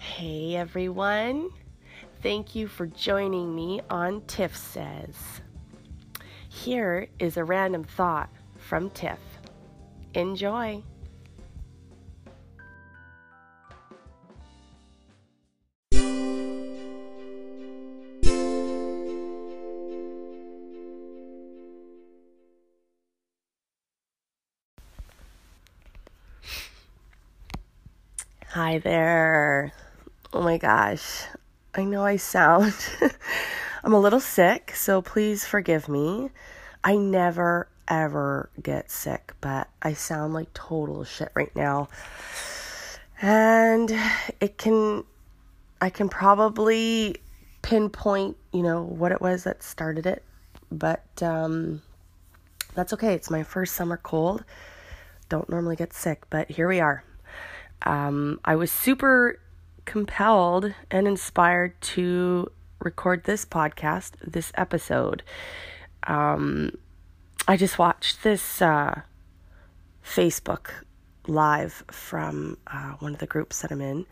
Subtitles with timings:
[0.00, 1.50] Hey everyone.
[2.22, 5.42] Thank you for joining me on Tiff Says.
[6.48, 9.18] Here is a random thought from Tiff.
[10.14, 10.82] Enjoy.
[28.48, 29.72] Hi there.
[30.32, 31.24] Oh my gosh.
[31.74, 32.74] I know I sound
[33.84, 36.30] I'm a little sick, so please forgive me.
[36.84, 41.88] I never ever get sick, but I sound like total shit right now.
[43.20, 43.90] And
[44.40, 45.04] it can
[45.80, 47.16] I can probably
[47.62, 50.24] pinpoint, you know, what it was that started it,
[50.70, 51.82] but um
[52.74, 53.14] that's okay.
[53.14, 54.44] It's my first summer cold.
[55.28, 57.04] Don't normally get sick, but here we are
[57.82, 59.40] um, I was super
[59.90, 65.24] compelled and inspired to record this podcast, this episode.
[66.04, 66.78] Um,
[67.48, 69.00] I just watched this uh,
[70.04, 70.70] Facebook
[71.26, 74.06] live from uh, one of the groups that I'm in,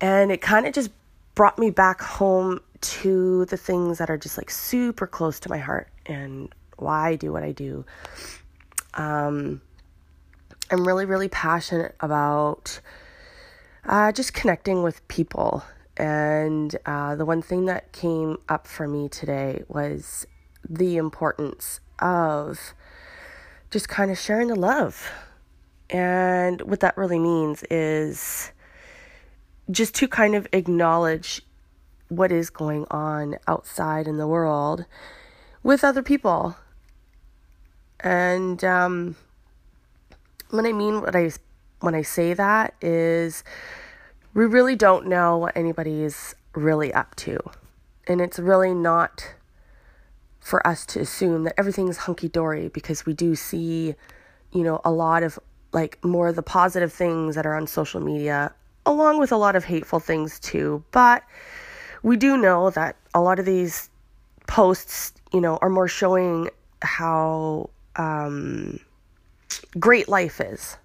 [0.00, 0.90] and it kind of just
[1.34, 5.58] brought me back home to the things that are just like super close to my
[5.58, 6.48] heart and
[6.78, 7.84] why I do what I do.
[8.94, 9.60] Um,
[10.70, 12.80] I'm really, really passionate about
[13.86, 15.64] uh, just connecting with people.
[15.96, 20.26] And uh, the one thing that came up for me today was
[20.68, 22.74] the importance of
[23.70, 25.10] just kind of sharing the love.
[25.90, 28.50] And what that really means is
[29.70, 31.42] just to kind of acknowledge
[32.08, 34.84] what is going on outside in the world
[35.62, 36.56] with other people.
[38.00, 39.16] And um,
[40.50, 41.30] when I mean what I
[41.84, 43.44] when I say that is
[44.32, 47.38] we really don't know what anybody is really up to.
[48.06, 49.34] And it's really not
[50.40, 53.94] for us to assume that everything's hunky dory because we do see,
[54.52, 55.38] you know, a lot of
[55.72, 58.52] like more of the positive things that are on social media,
[58.84, 60.84] along with a lot of hateful things too.
[60.90, 61.22] But
[62.02, 63.88] we do know that a lot of these
[64.46, 66.50] posts, you know, are more showing
[66.82, 68.78] how um,
[69.78, 70.76] great life is.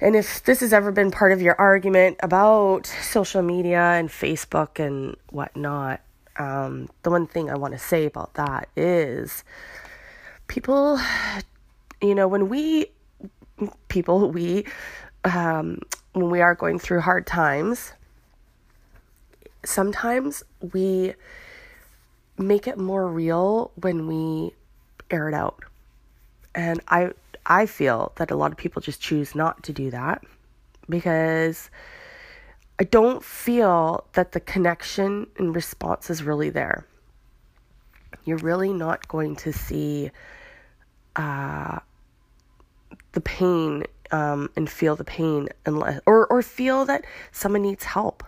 [0.00, 4.84] And if this has ever been part of your argument about social media and Facebook
[4.84, 6.00] and whatnot,
[6.36, 9.44] um, the one thing I want to say about that is
[10.48, 10.98] people,
[12.02, 12.86] you know, when we,
[13.88, 14.66] people, we,
[15.24, 15.80] um,
[16.12, 17.92] when we are going through hard times,
[19.64, 21.14] sometimes we
[22.36, 24.52] make it more real when we
[25.10, 25.60] air it out.
[26.52, 27.12] And I
[27.46, 30.22] I feel that a lot of people just choose not to do that
[30.88, 31.70] because
[32.78, 36.86] I don't feel that the connection and response is really there.
[38.24, 40.10] You're really not going to see
[41.16, 41.78] uh,
[43.12, 48.22] the pain um, and feel the pain unless or or feel that someone needs help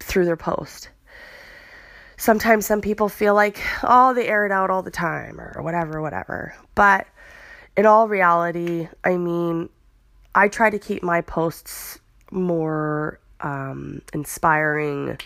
[0.00, 0.90] through their post
[2.16, 6.02] sometimes some people feel like oh they air it out all the time or whatever
[6.02, 7.06] whatever but
[7.76, 9.68] in all reality, I mean,
[10.34, 11.98] I try to keep my posts
[12.30, 15.18] more um, inspiring,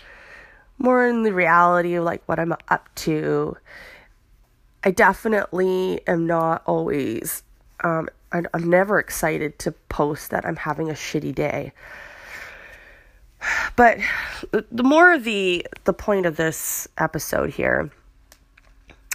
[0.77, 3.57] more in the reality of like what I'm up to.
[4.83, 7.43] I definitely am not always,
[7.83, 11.73] um, I, I'm never excited to post that I'm having a shitty day.
[13.75, 13.99] But
[14.51, 17.91] the more the the point of this episode here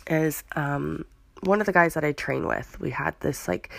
[0.06, 1.04] is um,
[1.42, 3.70] one of the guys that I train with, we had this like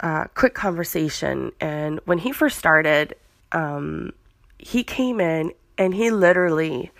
[0.00, 1.52] uh, quick conversation.
[1.60, 3.14] And when he first started,
[3.52, 4.12] um,
[4.58, 6.90] he came in and he literally,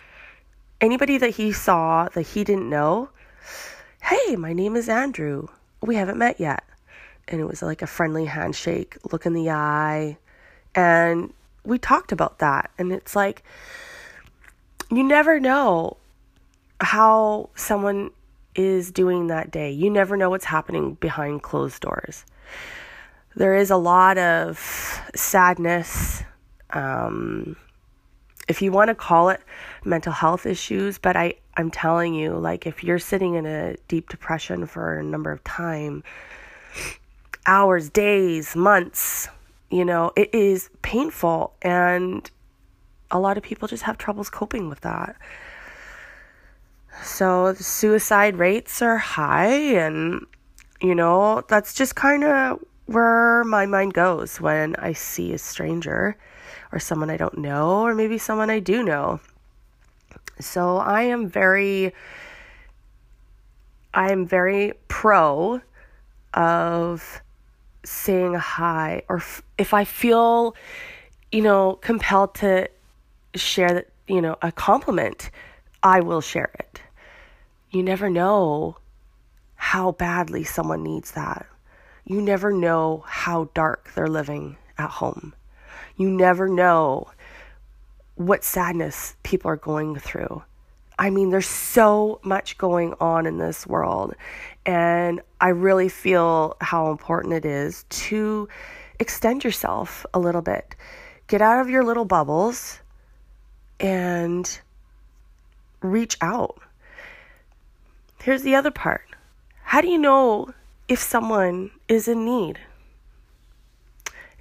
[0.81, 3.11] anybody that he saw that he didn't know,
[4.03, 5.49] hey, my name is Andrew.
[5.83, 6.65] We haven't met yet.
[7.27, 10.19] And it was like a friendly handshake, look in the eye.
[10.75, 11.33] And
[11.65, 12.71] we talked about that.
[12.79, 13.43] And it's like,
[14.91, 15.97] you never know
[16.81, 18.11] how someone
[18.55, 19.71] is doing that day.
[19.71, 22.25] You never know what's happening behind closed doors.
[23.37, 24.59] There is a lot of
[25.15, 26.23] sadness,
[26.71, 27.57] um,
[28.47, 29.41] if you want to call it
[29.85, 34.09] mental health issues, but I, I'm telling you, like, if you're sitting in a deep
[34.09, 36.05] depression for a number of time,
[37.47, 39.29] hours, days, months,
[39.71, 41.55] you know, it is painful.
[41.63, 42.31] And
[43.11, 45.17] a lot of people just have troubles coping with that.
[47.03, 50.27] So the suicide rates are high, and
[50.81, 56.17] you know, that's just kind of where my mind goes when I see a stranger
[56.73, 59.21] or someone I don't know, or maybe someone I do know.
[60.41, 61.95] So I am very,
[63.95, 65.61] I am very pro
[66.35, 67.23] of
[67.85, 70.57] saying hi, or f- if I feel,
[71.31, 72.69] you know, compelled to
[73.35, 75.31] share that, you know, a compliment,
[75.83, 76.74] I will share it.
[77.75, 78.77] You never know
[79.57, 81.45] how badly someone needs that.
[82.05, 85.35] You never know how dark they're living at home.
[85.97, 87.11] You never know
[88.15, 90.45] what sadness people are going through.
[91.01, 94.15] I mean, there's so much going on in this world,
[94.65, 98.49] and I really feel how important it is to
[99.01, 100.77] extend yourself a little bit.
[101.27, 102.79] Get out of your little bubbles
[103.81, 104.61] and
[105.83, 106.61] reach out.
[108.25, 109.05] Here's the other part
[109.65, 110.55] how do you know
[110.89, 112.59] if someone is in need?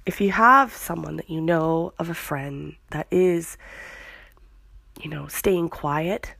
[0.06, 3.58] If you have someone that you know of a friend that is,
[5.02, 6.32] you know, staying quiet,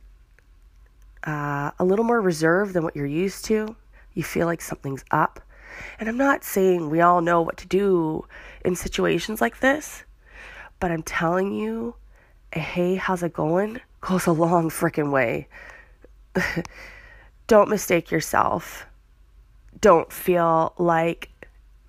[1.27, 3.75] uh, a little more reserved than what you're used to,
[4.15, 5.39] you feel like something's up.
[5.99, 8.25] And I'm not saying we all know what to do
[8.63, 10.03] in situations like this,
[10.79, 11.93] but I'm telling you,
[12.51, 15.47] hey, how's it going goes a long freaking way.
[17.47, 18.85] don't mistake yourself.
[19.79, 21.29] Don't feel like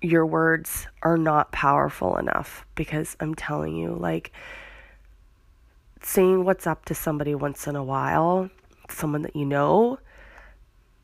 [0.01, 4.31] your words are not powerful enough because I'm telling you, like,
[6.01, 8.49] saying what's up to somebody once in a while,
[8.89, 9.99] someone that you know,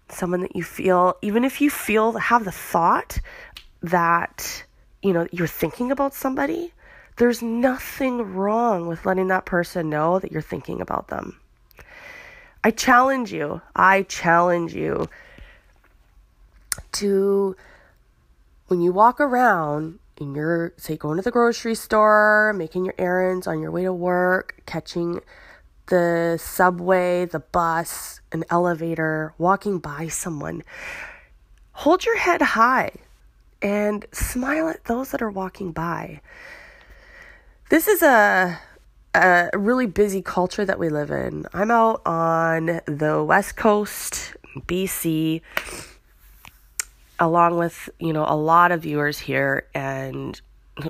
[0.09, 3.19] someone that you feel, even if you feel, have the thought
[3.81, 4.63] that,
[5.01, 6.73] you know, you're thinking about somebody,
[7.17, 11.39] there's nothing wrong with letting that person know that you're thinking about them.
[12.63, 15.09] I challenge you, I challenge you
[16.93, 17.55] to,
[18.67, 23.47] when you walk around and you're, say, going to the grocery store, making your errands
[23.47, 25.19] on your way to work, catching
[25.87, 30.63] the subway, the bus, an elevator, walking by someone,
[31.73, 32.91] hold your head high
[33.61, 36.21] and smile at those that are walking by.
[37.69, 38.59] This is a
[39.13, 41.45] a really busy culture that we live in.
[41.53, 45.41] I'm out on the West Coast, BC,
[47.19, 50.39] along with, you know, a lot of viewers here, and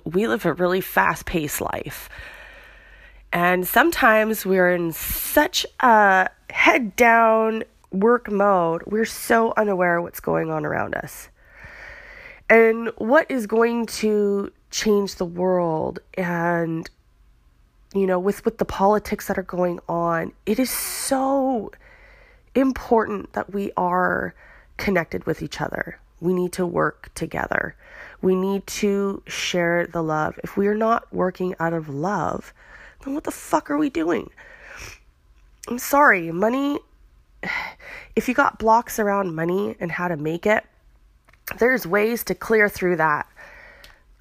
[0.05, 2.09] we live a really fast paced life.
[3.31, 10.19] And sometimes we're in such a head down work mode, we're so unaware of what's
[10.19, 11.29] going on around us.
[12.49, 16.89] And what is going to change the world and
[17.93, 21.71] you know, with, with the politics that are going on, it is so
[22.55, 24.33] important that we are
[24.77, 25.99] connected with each other.
[26.19, 27.75] We need to work together.
[28.21, 30.39] We need to share the love.
[30.43, 32.53] If we are not working out of love,
[33.03, 34.29] then what the fuck are we doing?
[35.67, 36.79] I'm sorry, money,
[38.15, 40.65] if you got blocks around money and how to make it,
[41.59, 43.27] there's ways to clear through that.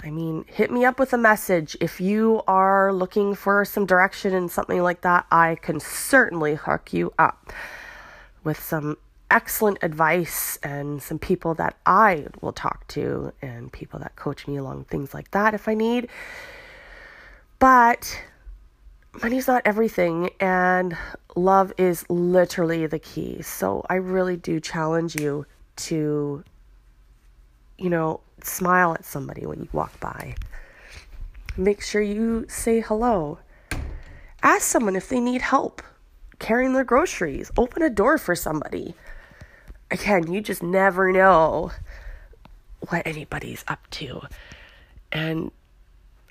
[0.04, 1.76] I mean, hit me up with a message.
[1.80, 6.92] If you are looking for some direction and something like that, I can certainly hook
[6.92, 7.52] you up
[8.42, 8.96] with some
[9.30, 14.56] excellent advice and some people that I will talk to and people that coach me
[14.56, 16.08] along things like that if I need.
[17.60, 18.20] But
[19.22, 20.96] money's not everything, and
[21.36, 23.40] love is literally the key.
[23.42, 26.42] So I really do challenge you to,
[27.78, 30.34] you know, smile at somebody when you walk by.
[31.56, 33.38] Make sure you say hello.
[34.42, 35.82] Ask someone if they need help
[36.38, 37.50] carrying their groceries.
[37.56, 38.94] Open a door for somebody.
[39.90, 41.70] Again, you just never know
[42.88, 44.22] what anybody's up to.
[45.12, 45.52] And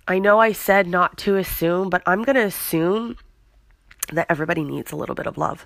[0.08, 3.18] I know I said not to assume, but I'm going to assume
[4.12, 5.66] that everybody needs a little bit of love.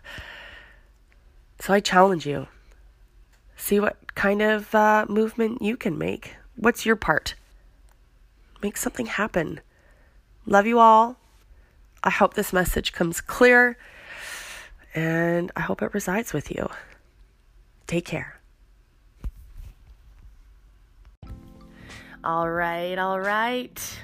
[1.60, 2.48] So I challenge you.
[3.55, 6.35] See what kind of uh, movement you can make.
[6.55, 7.35] What's your part?
[8.62, 9.59] Make something happen.
[10.45, 11.17] Love you all.
[12.03, 13.77] I hope this message comes clear
[14.93, 16.69] and I hope it resides with you.
[17.88, 18.39] Take care.
[22.24, 24.00] All right, all right.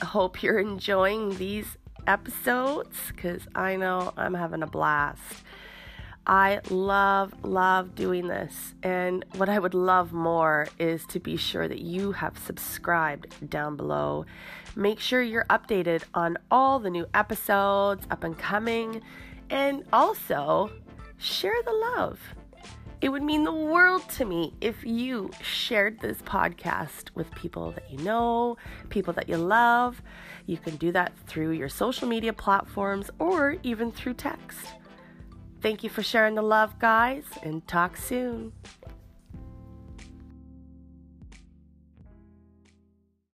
[0.00, 1.76] I hope you're enjoying these
[2.06, 5.42] episodes because I know I'm having a blast.
[6.28, 8.74] I love, love doing this.
[8.82, 13.76] And what I would love more is to be sure that you have subscribed down
[13.76, 14.26] below.
[14.76, 19.00] Make sure you're updated on all the new episodes up and coming.
[19.48, 20.70] And also,
[21.16, 22.20] share the love.
[23.00, 27.90] It would mean the world to me if you shared this podcast with people that
[27.90, 28.58] you know,
[28.90, 30.02] people that you love.
[30.44, 34.74] You can do that through your social media platforms or even through text.
[35.60, 38.52] Thank you for sharing the love, guys, and talk soon.